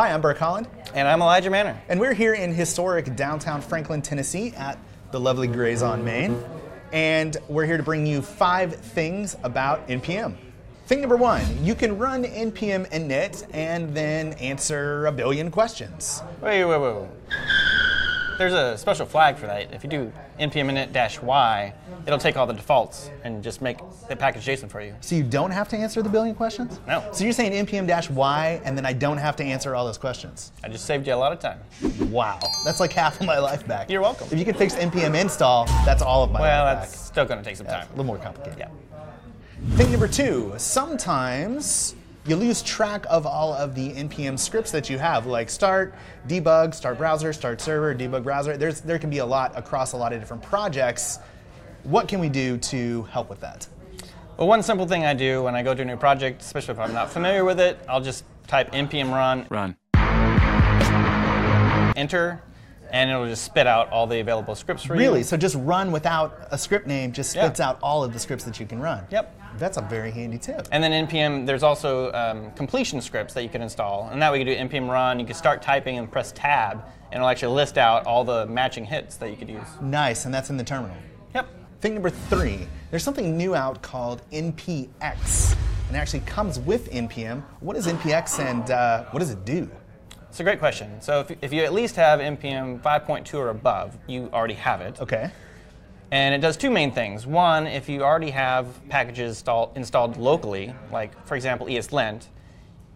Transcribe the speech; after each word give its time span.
Hi, 0.00 0.12
I'm 0.12 0.22
Burke 0.22 0.38
Holland, 0.38 0.66
And 0.94 1.06
I'm 1.06 1.20
Elijah 1.20 1.50
Manor. 1.50 1.78
and 1.90 2.00
we're 2.00 2.14
here 2.14 2.32
in 2.32 2.54
historic 2.54 3.14
downtown 3.16 3.60
Franklin, 3.60 4.00
Tennessee 4.00 4.54
at 4.56 4.78
the 5.10 5.20
lovely 5.20 5.46
Grays 5.46 5.82
on 5.82 6.02
Main. 6.02 6.42
And 6.90 7.36
we're 7.48 7.66
here 7.66 7.76
to 7.76 7.82
bring 7.82 8.06
you 8.06 8.22
five 8.22 8.74
things 8.74 9.36
about 9.42 9.86
NPM. 9.88 10.38
Thing 10.86 11.02
number 11.02 11.18
one, 11.18 11.42
you 11.62 11.74
can 11.74 11.98
run 11.98 12.24
NPM 12.24 12.90
init 12.90 13.46
and 13.52 13.94
then 13.94 14.32
answer 14.38 15.04
a 15.04 15.12
billion 15.12 15.50
questions. 15.50 16.22
Wait, 16.40 16.64
wait, 16.64 16.80
wait, 16.80 16.94
wait. 16.94 17.08
There's 18.40 18.54
a 18.54 18.78
special 18.78 19.04
flag 19.04 19.36
for 19.36 19.46
that. 19.48 19.70
If 19.74 19.84
you 19.84 19.90
do 19.90 20.10
npm 20.38 20.70
init 20.70 20.94
dash 20.94 21.20
y, 21.20 21.74
it'll 22.06 22.18
take 22.18 22.38
all 22.38 22.46
the 22.46 22.54
defaults 22.54 23.10
and 23.22 23.44
just 23.44 23.60
make 23.60 23.76
the 24.08 24.16
package 24.16 24.46
JSON 24.46 24.70
for 24.70 24.80
you. 24.80 24.94
So 25.02 25.14
you 25.14 25.22
don't 25.22 25.50
have 25.50 25.68
to 25.68 25.76
answer 25.76 26.00
the 26.00 26.08
billion 26.08 26.34
questions? 26.34 26.80
No. 26.88 27.06
So 27.12 27.24
you're 27.24 27.34
saying 27.34 27.66
npm-y 27.66 28.62
and 28.64 28.78
then 28.78 28.86
I 28.86 28.94
don't 28.94 29.18
have 29.18 29.36
to 29.36 29.44
answer 29.44 29.74
all 29.74 29.84
those 29.84 29.98
questions? 29.98 30.52
I 30.64 30.68
just 30.70 30.86
saved 30.86 31.06
you 31.06 31.12
a 31.12 31.16
lot 31.16 31.32
of 31.32 31.38
time. 31.38 31.58
Wow. 32.10 32.38
That's 32.64 32.80
like 32.80 32.94
half 32.94 33.20
of 33.20 33.26
my 33.26 33.38
life 33.38 33.66
back. 33.66 33.90
You're 33.90 34.00
welcome. 34.00 34.26
If 34.32 34.38
you 34.38 34.46
could 34.46 34.56
fix 34.56 34.74
npm 34.74 35.20
install, 35.20 35.66
that's 35.84 36.00
all 36.00 36.24
of 36.24 36.32
my 36.32 36.40
Well, 36.40 36.64
life 36.64 36.78
that's 36.78 36.98
still 36.98 37.26
going 37.26 37.40
to 37.40 37.44
take 37.44 37.56
some 37.58 37.66
That's 37.66 37.84
time. 37.84 37.88
a 37.88 37.90
little 37.90 38.06
more 38.06 38.16
complicated. 38.16 38.58
Yeah. 38.58 38.70
Thing 39.76 39.90
number 39.90 40.08
two, 40.08 40.54
sometimes 40.56 41.94
you 42.26 42.36
lose 42.36 42.62
track 42.62 43.06
of 43.08 43.26
all 43.26 43.54
of 43.54 43.74
the 43.74 43.92
npm 43.92 44.38
scripts 44.38 44.70
that 44.72 44.90
you 44.90 44.98
have, 44.98 45.26
like 45.26 45.48
start, 45.48 45.94
debug, 46.28 46.74
start 46.74 46.98
browser, 46.98 47.32
start 47.32 47.60
server, 47.60 47.94
debug 47.94 48.22
browser. 48.24 48.56
There's, 48.56 48.80
there 48.80 48.98
can 48.98 49.10
be 49.10 49.18
a 49.18 49.26
lot 49.26 49.56
across 49.56 49.92
a 49.92 49.96
lot 49.96 50.12
of 50.12 50.20
different 50.20 50.42
projects. 50.42 51.18
What 51.84 52.08
can 52.08 52.20
we 52.20 52.28
do 52.28 52.58
to 52.58 53.04
help 53.04 53.30
with 53.30 53.40
that? 53.40 53.66
Well, 54.36 54.48
one 54.48 54.62
simple 54.62 54.86
thing 54.86 55.04
I 55.04 55.14
do 55.14 55.42
when 55.42 55.54
I 55.54 55.62
go 55.62 55.74
to 55.74 55.82
a 55.82 55.84
new 55.84 55.96
project, 55.96 56.42
especially 56.42 56.72
if 56.72 56.80
I'm 56.80 56.92
not 56.92 57.10
familiar 57.10 57.44
with 57.44 57.58
it, 57.60 57.78
I'll 57.88 58.00
just 58.00 58.24
type 58.46 58.72
npm 58.72 59.10
run, 59.10 59.46
Run. 59.48 59.76
enter, 61.96 62.42
and 62.92 63.10
it'll 63.10 63.26
just 63.26 63.44
spit 63.44 63.66
out 63.66 63.90
all 63.90 64.06
the 64.06 64.20
available 64.20 64.54
scripts 64.54 64.84
for 64.84 64.94
you. 64.94 65.00
Really? 65.00 65.22
So 65.22 65.36
just 65.36 65.56
run 65.56 65.92
without 65.92 66.48
a 66.50 66.58
script 66.58 66.86
name 66.86 67.12
just 67.12 67.34
Yeah. 67.34 67.44
spits 67.44 67.60
out 67.60 67.78
all 67.82 68.04
of 68.04 68.12
the 68.12 68.18
scripts 68.18 68.44
that 68.44 68.58
you 68.60 68.66
can 68.66 68.80
run. 68.80 69.04
Yep. 69.10 69.36
That's 69.58 69.76
a 69.78 69.82
very 69.82 70.10
handy 70.12 70.38
tip. 70.38 70.68
And 70.70 70.82
then 70.82 71.06
npm, 71.08 71.44
there's 71.44 71.62
also 71.64 72.12
um, 72.12 72.52
completion 72.52 73.00
scripts 73.00 73.34
that 73.34 73.42
you 73.42 73.48
can 73.48 73.62
install. 73.62 74.08
And 74.12 74.22
that 74.22 74.30
way 74.30 74.38
you 74.38 74.44
can 74.44 74.68
do 74.70 74.78
npm 74.78 74.88
run, 74.88 75.18
you 75.18 75.26
can 75.26 75.34
start 75.34 75.60
typing 75.60 75.98
and 75.98 76.10
press 76.10 76.32
tab, 76.32 76.82
and 77.10 77.14
it'll 77.16 77.28
actually 77.28 77.54
list 77.54 77.76
out 77.76 78.06
all 78.06 78.22
the 78.24 78.46
matching 78.46 78.84
hits 78.84 79.16
that 79.16 79.28
you 79.30 79.36
could 79.36 79.48
use. 79.48 79.66
Nice, 79.80 80.24
and 80.24 80.32
that's 80.32 80.50
in 80.50 80.56
the 80.56 80.64
terminal. 80.64 80.96
Yep. 81.34 81.48
Thing 81.80 81.94
number 81.94 82.10
three, 82.10 82.68
there's 82.90 83.02
something 83.02 83.36
new 83.36 83.54
out 83.56 83.82
called 83.82 84.22
NPX, 84.32 85.56
and 85.88 85.96
it 85.96 85.98
actually 85.98 86.20
comes 86.20 86.60
with 86.60 86.90
NPM. 86.92 87.42
What 87.60 87.76
is 87.76 87.86
NPX 87.88 88.38
and 88.38 88.70
uh, 88.70 89.04
what 89.10 89.18
does 89.20 89.30
it 89.30 89.44
do? 89.44 89.68
It's 90.30 90.38
a 90.38 90.44
great 90.44 90.60
question. 90.60 91.00
So 91.00 91.20
if, 91.20 91.32
if 91.42 91.52
you 91.52 91.64
at 91.64 91.72
least 91.72 91.96
have 91.96 92.20
npm 92.20 92.80
5.2 92.80 93.34
or 93.34 93.48
above, 93.48 93.98
you 94.06 94.30
already 94.32 94.54
have 94.54 94.80
it. 94.80 95.00
Okay. 95.00 95.28
And 96.12 96.32
it 96.32 96.38
does 96.38 96.56
two 96.56 96.70
main 96.70 96.92
things. 96.92 97.26
One, 97.26 97.66
if 97.66 97.88
you 97.88 98.04
already 98.04 98.30
have 98.30 98.66
packages 98.88 99.38
install, 99.38 99.72
installed 99.74 100.16
locally, 100.16 100.72
like 100.92 101.26
for 101.26 101.34
example 101.34 101.66
ESLint, 101.66 102.26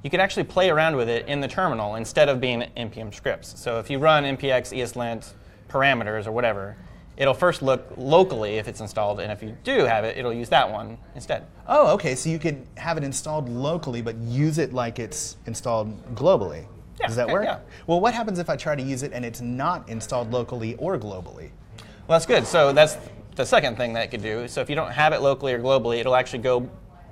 you 0.05 0.11
could 0.11 0.21
actually 0.21 0.45
play 0.45 0.71
around 0.71 0.95
with 0.95 1.09
it 1.09 1.27
in 1.27 1.41
the 1.41 1.49
terminal 1.49 1.97
instead 1.97 2.29
of 2.29 2.41
being 2.41 2.67
npm 2.77 3.13
scripts. 3.13 3.59
So 3.59 3.81
if 3.81 3.91
you 3.91 3.99
run 3.99 4.23
npx 4.37 4.73
ESLint 4.73 5.33
parameters 5.69 6.29
or 6.29 6.33
whatever, 6.33 6.77
it'll 7.17 7.35
first 7.35 7.63
look 7.63 7.85
locally 7.97 8.59
if 8.59 8.69
it's 8.69 8.81
installed, 8.81 9.19
and 9.19 9.33
if 9.33 9.43
you 9.43 9.57
do 9.65 9.85
have 9.85 10.05
it, 10.05 10.17
it'll 10.17 10.33
use 10.33 10.51
that 10.51 10.71
one 10.71 10.99
instead. 11.17 11.47
Oh, 11.67 11.95
okay. 11.95 12.15
So 12.15 12.31
you 12.31 12.39
could 12.39 12.65
have 12.77 12.97
it 12.97 13.03
installed 13.03 13.49
locally, 13.49 14.03
but 14.03 14.17
use 14.19 14.59
it 14.59 14.73
like 14.73 15.01
it's 15.01 15.37
installed 15.47 16.15
globally. 16.15 16.67
Yeah, 17.01 17.07
Does 17.09 17.17
that 17.17 17.25
okay, 17.25 17.33
work? 17.33 17.45
yeah. 17.45 17.59
Well, 17.87 18.01
what 18.01 18.15
happens 18.15 18.39
if 18.39 18.49
I 18.49 18.57
try 18.57 18.77
to 18.77 18.83
use 18.83 19.03
it 19.03 19.13
and 19.13 19.25
it's 19.25 19.41
not 19.41 19.89
installed 19.89 20.33
locally 20.33 20.77
or 20.77 20.99
globally? 20.99 21.51
Well, 22.07 22.17
that's 22.19 22.27
good. 22.27 22.47
So 22.47 22.73
that's 22.73 22.97
the 23.35 23.45
second 23.45 23.77
thing 23.77 23.93
that 23.95 24.05
it 24.05 24.11
could 24.11 24.23
do. 24.23 24.47
So 24.47 24.61
if 24.61 24.69
you 24.71 24.77
don't 24.77 24.93
have 24.93 25.13
it 25.13 25.21
locally 25.21 25.53
or 25.53 25.59
globally, 25.59 25.99
it'll 25.99 26.15
actually 26.15 26.41
go 26.41 26.69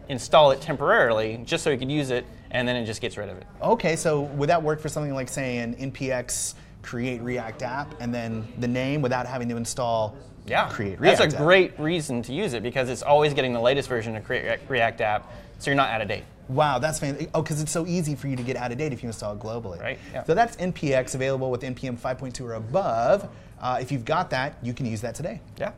install 0.08 0.50
it 0.50 0.60
temporarily 0.60 1.40
just 1.44 1.64
so 1.64 1.70
you 1.70 1.78
can 1.78 1.90
use 1.90 2.10
it, 2.10 2.26
and 2.50 2.66
then 2.68 2.76
it 2.76 2.84
just 2.84 3.00
gets 3.00 3.16
rid 3.16 3.28
of 3.28 3.38
it. 3.38 3.46
Okay, 3.62 3.96
so 3.96 4.20
would 4.22 4.48
that 4.50 4.62
work 4.62 4.80
for 4.80 4.88
something 4.88 5.14
like, 5.14 5.28
say, 5.28 5.58
an 5.58 5.74
NPX 5.76 6.54
create 6.82 7.20
React 7.22 7.62
app 7.62 7.94
and 8.00 8.12
then 8.14 8.46
the 8.58 8.68
name 8.68 9.02
without 9.02 9.26
having 9.26 9.48
to 9.48 9.56
install 9.56 10.16
Yeah, 10.46 10.68
create 10.68 11.00
React 11.00 11.18
that's 11.18 11.34
a 11.34 11.36
app? 11.36 11.42
great 11.44 11.78
reason 11.78 12.22
to 12.22 12.32
use 12.32 12.52
it 12.54 12.62
because 12.62 12.88
it's 12.88 13.02
always 13.02 13.32
getting 13.34 13.52
the 13.52 13.60
latest 13.60 13.88
version 13.88 14.16
of 14.16 14.24
Create 14.24 14.60
React- 14.68 15.00
app, 15.00 15.32
so 15.58 15.70
you're 15.70 15.76
not 15.76 15.90
out 15.90 16.00
of 16.02 16.08
date. 16.08 16.24
Wow, 16.48 16.78
that's 16.80 16.98
fantastic. 16.98 17.30
Oh, 17.34 17.40
because 17.42 17.62
it's 17.62 17.70
so 17.72 17.86
easy 17.86 18.14
for 18.16 18.26
you 18.26 18.34
to 18.36 18.42
get 18.42 18.56
out 18.56 18.72
of 18.72 18.78
date 18.78 18.92
if 18.92 19.02
you 19.02 19.08
install 19.08 19.32
it 19.34 19.38
globally. 19.38 19.80
Right, 19.80 19.98
yeah. 20.12 20.24
So 20.24 20.34
that's 20.34 20.56
NPX 20.56 21.14
available 21.14 21.50
with 21.50 21.62
NPM 21.62 21.96
5.2 21.98 22.40
or 22.44 22.54
above. 22.54 23.28
Uh, 23.60 23.78
if 23.80 23.92
you've 23.92 24.04
got 24.04 24.28
that, 24.30 24.56
you 24.62 24.74
can 24.74 24.84
use 24.84 25.00
that 25.02 25.14
today. 25.14 25.40
Yeah. 25.56 25.70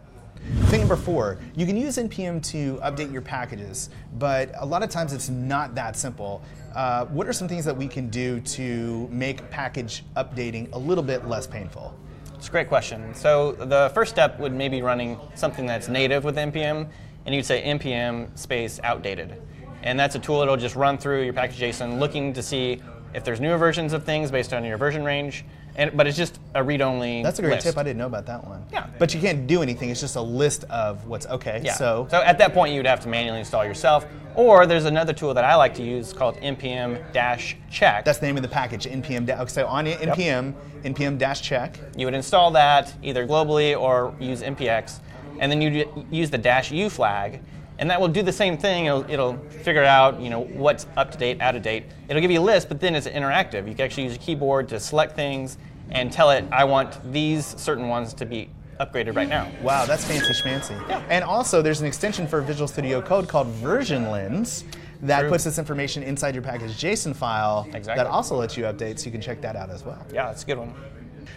Thing 0.75 0.81
number 0.81 0.97
four, 0.97 1.39
you 1.55 1.67
can 1.67 1.77
use 1.77 1.99
NPM 1.99 2.45
to 2.51 2.79
update 2.79 3.13
your 3.13 3.23
packages, 3.23 3.91
but 4.19 4.51
a 4.59 4.67
lot 4.67 4.83
of 4.83 4.91
times 4.91 5.13
it's 5.13 5.29
not 5.29 5.77
that 5.77 5.97
simple. 5.97 6.43
Uh, 6.75 7.05
what 7.05 7.29
are 7.29 7.33
some 7.33 7.47
things 7.47 7.65
that 7.65 7.77
we 7.77 7.87
can 7.87 8.09
do 8.09 8.41
to 8.41 9.07
make 9.09 9.49
package 9.51 10.03
updating 10.17 10.69
a 10.73 10.77
little 10.77 11.05
bit 11.05 11.29
less 11.29 11.47
painful? 11.47 11.97
It's 12.35 12.49
a 12.49 12.51
great 12.51 12.67
question. 12.67 13.15
So 13.15 13.53
the 13.53 13.93
first 13.95 14.11
step 14.11 14.41
would 14.41 14.53
maybe 14.53 14.83
running 14.83 15.17
something 15.37 15.65
that's 15.65 15.87
native 15.87 16.25
with 16.25 16.35
npm, 16.35 16.89
and 17.25 17.33
you'd 17.33 17.47
say 17.47 17.63
npm 17.63 18.37
space 18.37 18.81
outdated, 18.83 19.41
and 19.85 19.97
that's 19.97 20.17
a 20.17 20.19
tool 20.19 20.41
that'll 20.41 20.57
just 20.57 20.75
run 20.75 20.99
through 20.99 21.23
your 21.23 21.35
package 21.35 21.61
JSON, 21.61 22.01
looking 22.01 22.33
to 22.33 22.43
see 22.43 22.83
if 23.15 23.23
there's 23.23 23.41
newer 23.41 23.59
versions 23.59 23.93
of 23.93 24.03
things 24.03 24.33
based 24.33 24.53
on 24.53 24.65
your 24.65 24.77
version 24.77 25.05
range. 25.05 25.45
And 25.77 25.97
but 25.97 26.07
it's 26.07 26.17
just 26.17 26.39
a 26.55 26.63
read-only. 26.63 27.23
That's 27.23 27.39
a 27.41 27.43
great 27.43 27.55
list. 27.55 27.67
tip. 27.67 27.77
I 27.79 27.83
didn't 27.83 27.99
know 27.99 28.07
about 28.07 28.27
that 28.27 28.47
one. 28.47 28.65
Yeah. 28.73 28.87
But 28.99 29.13
you 29.13 29.21
can't 29.21 29.47
do 29.47 29.61
anything. 29.63 29.91
It's 29.91 30.01
just 30.01 30.15
a 30.17 30.21
list 30.23 30.65
of 30.71 31.07
what's 31.07 31.27
okay. 31.27 31.61
Yeah. 31.65 31.75
So, 31.75 32.07
so 32.11 32.23
at 32.23 32.39
that 32.39 32.55
point, 32.55 32.73
you'd 32.75 32.87
have 32.87 33.01
to 33.01 33.09
manually 33.09 33.41
install 33.41 33.65
yourself, 33.65 34.07
or 34.37 34.67
there's 34.67 34.85
another 34.85 35.13
tool 35.13 35.35
that 35.35 35.45
I 35.45 35.57
like 35.57 35.75
to 35.75 35.83
use 35.83 36.13
called 36.13 36.37
npm-check. 36.37 38.05
that's 38.05 38.19
the 38.19 38.27
name 38.27 38.37
of 38.37 38.43
the 38.43 38.49
package. 38.49 38.87
NPM. 38.87 39.27
da- 39.27 39.45
So 39.47 39.67
on 39.67 39.87
npm 39.87 40.55
npm 40.85 41.19
dash 41.19 41.43
check. 41.43 41.79
You 41.97 42.07
would 42.07 42.15
install 42.15 42.51
that 42.53 42.93
either 43.03 43.27
globally 43.27 43.79
or 43.79 44.15
use 44.21 44.43
npx, 44.43 45.01
and 45.41 45.51
then 45.51 45.61
you 45.63 46.07
use 46.11 46.31
the 46.31 46.39
dash 46.39 46.71
u 46.71 46.91
flag, 46.91 47.41
and 47.79 47.91
that 47.91 48.01
will 48.01 48.09
do 48.09 48.23
the 48.23 48.33
same 48.33 48.57
thing. 48.57 48.87
It'll, 48.87 49.11
it'll 49.11 49.37
figure 49.63 49.85
out 49.85 50.21
you 50.21 50.31
know 50.31 50.41
what's 50.41 50.87
up 50.97 51.11
to 51.13 51.19
date, 51.19 51.41
out 51.41 51.57
of 51.57 51.63
date. 51.63 51.85
It'll 52.09 52.23
give 52.23 52.31
you 52.31 52.41
a 52.41 52.43
list, 52.43 52.69
but 52.69 52.81
then 52.81 52.95
it's 52.95 53.07
interactive. 53.07 53.69
You 53.69 53.75
can 53.75 53.85
actually 53.85 54.05
use 54.05 54.15
a 54.15 54.19
keyboard 54.19 54.69
to 54.69 54.81
select 54.81 55.15
things 55.15 55.59
and 55.91 56.11
tell 56.13 56.31
it, 56.31 56.45
I 56.51 56.65
want 56.65 57.13
these 57.13 57.47
certain 57.61 57.89
ones 57.89 58.15
to 58.15 58.27
be 58.27 58.49
upgraded 58.81 59.15
right 59.17 59.29
now. 59.29 59.51
Wow, 59.63 59.87
that's 59.87 60.05
fancy 60.05 60.33
schmancy. 60.33 60.77
Yeah. 60.89 61.03
And 61.09 61.23
also, 61.25 61.63
there's 61.63 61.81
an 61.81 61.87
extension 61.87 62.27
for 62.27 62.41
Visual 62.41 62.67
Studio 62.67 63.01
Code 63.01 63.29
called 63.29 63.49
Version 63.49 64.11
Lens 64.11 64.65
that 65.03 65.21
True. 65.21 65.31
puts 65.31 65.45
this 65.45 65.59
information 65.59 66.03
inside 66.03 66.35
your 66.35 66.43
package 66.43 66.73
JSON 66.73 67.15
file 67.15 67.65
Exactly. 67.75 67.95
that 67.97 68.07
also 68.07 68.37
lets 68.37 68.57
you 68.57 68.65
update, 68.65 68.99
so 68.99 69.07
you 69.07 69.13
can 69.13 69.21
check 69.21 69.41
that 69.43 69.55
out 69.57 69.71
as 69.71 69.85
well. 69.85 70.05
Yeah, 70.13 70.27
that's 70.27 70.43
a 70.43 70.47
good 70.47 70.59
one. 70.59 70.75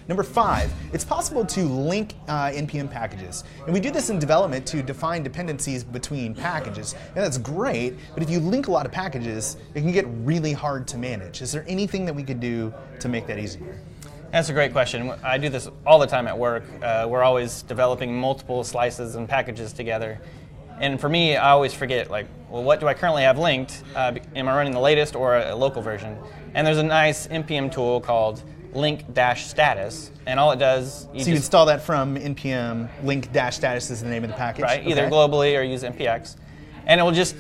Number 0.08 0.24
five, 0.24 0.72
it's 0.94 1.06
possible 1.06 1.46
to 1.46 1.64
link 1.64 2.14
uh, 2.28 2.50
NPM 2.50 2.90
packages. 2.90 3.44
And 3.66 3.74
we 3.74 3.80
do 3.80 3.92
this 3.92 4.10
in 4.10 4.20
development 4.20 4.66
to 4.68 4.82
define 4.82 5.24
dependencies 5.24 5.84
between 5.84 6.34
packages. 6.36 6.96
And 7.16 7.18
that's 7.18 7.38
great, 7.38 7.96
but 8.14 8.24
if 8.24 8.30
you 8.30 8.40
link 8.40 8.68
a 8.68 8.72
lot 8.72 8.86
of 8.86 8.92
packages, 8.92 9.58
it 9.76 9.82
can 9.82 9.92
get 9.92 10.06
really 10.24 10.54
hard 10.54 10.88
to 10.90 10.98
manage. 10.98 11.42
Is 11.42 11.52
there 11.52 11.66
anything 11.68 12.06
that 12.06 12.14
we 12.14 12.24
could 12.24 12.40
do 12.40 12.74
to 13.00 13.10
make 13.10 13.28
that 13.28 13.40
easier? 13.40 13.80
That's 14.32 14.50
a 14.50 14.54
great 14.54 14.74
question. 14.74 15.14
I 15.24 15.38
do 15.38 15.48
this 15.48 15.70
all 15.86 16.00
the 16.00 16.08
time 16.08 16.28
at 16.28 16.38
work. 16.38 16.64
Uh, 16.84 17.08
we're 17.10 17.24
always 17.24 17.62
developing 17.62 18.20
multiple 18.20 18.64
slices 18.64 19.16
and 19.16 19.28
packages 19.28 19.72
together. 19.72 20.20
And 20.80 21.00
for 21.00 21.10
me, 21.10 21.36
I 21.36 21.52
always 21.52 21.74
forget, 21.74 22.12
like, 22.12 22.28
well, 22.50 22.64
what 22.64 22.80
do 22.80 22.88
I 22.88 22.94
currently 22.94 23.24
have 23.24 23.40
linked? 23.40 23.84
Uh, 23.96 24.16
am 24.36 24.48
I 24.48 24.56
running 24.56 24.74
the 24.74 24.80
latest 24.80 25.16
or 25.16 25.36
a, 25.36 25.54
a 25.54 25.56
local 25.56 25.82
version? 25.82 26.18
And 26.54 26.68
there's 26.68 26.78
a 26.78 26.84
nice 26.84 27.28
npm 27.28 27.72
tool 27.72 28.00
called 28.00 28.44
link-status, 28.74 30.12
and 30.26 30.40
all 30.40 30.52
it 30.52 30.60
does, 30.60 31.08
you 31.14 31.22
So 31.22 31.30
you 31.30 31.36
just, 31.36 31.46
install 31.46 31.66
that 31.68 31.82
from 31.82 32.16
npm 32.16 32.90
link 33.04 33.32
dash 33.32 33.56
status 33.56 33.90
is 33.90 34.02
the 34.02 34.10
name 34.10 34.24
of 34.24 34.30
the 34.30 34.36
package. 34.36 34.64
right, 34.64 34.86
either 34.86 35.10
globally 35.10 35.58
or 35.58 35.64
use 35.64 35.84
npx, 35.84 36.36
and 36.86 37.00
it 37.00 37.04
will 37.04 37.12
just, 37.12 37.36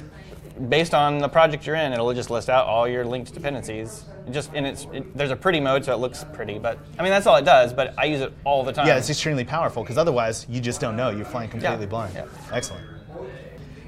based 0.69 0.93
on 0.93 1.19
the 1.19 1.29
project 1.29 1.65
you're 1.65 1.75
in, 1.75 1.93
it'll 1.93 2.13
just 2.13 2.29
list 2.29 2.49
out 2.49 2.65
all 2.65 2.87
your 2.87 3.05
linked 3.05 3.33
dependencies. 3.33 4.05
It 4.27 4.31
just 4.31 4.51
and 4.53 4.65
it's 4.65 4.85
it, 4.91 5.15
there's 5.15 5.31
a 5.31 5.35
pretty 5.35 5.59
mode, 5.59 5.85
so 5.85 5.93
it 5.93 5.99
looks 5.99 6.25
pretty, 6.33 6.59
but 6.59 6.77
I 6.99 7.03
mean 7.03 7.11
that's 7.11 7.27
all 7.27 7.37
it 7.37 7.45
does. 7.45 7.71
But 7.71 7.93
I 7.97 8.05
use 8.05 8.19
it 8.21 8.33
all 8.43 8.63
the 8.63 8.73
time. 8.73 8.85
Yeah, 8.87 8.97
it's 8.97 9.09
extremely 9.09 9.45
powerful 9.45 9.83
because 9.83 9.97
otherwise 9.97 10.45
you 10.49 10.59
just 10.59 10.81
don't 10.81 10.97
know. 10.97 11.11
You're 11.11 11.25
flying 11.25 11.49
completely 11.49 11.85
blind. 11.85 12.13
yeah. 12.13 12.25
Excellent. 12.51 12.85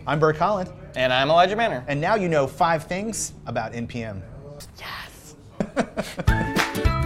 I'm 0.08 0.18
Burke 0.20 0.38
Holland, 0.38 0.72
and 0.96 1.12
I'm 1.12 1.30
Elijah 1.30 1.56
Manor. 1.58 1.84
and 1.88 2.00
now 2.00 2.16
you 2.16 2.30
know 2.30 2.48
five 2.48 2.86
things 2.86 3.34
about 3.48 3.74
NPM. 3.74 4.22
Yes. 4.78 5.36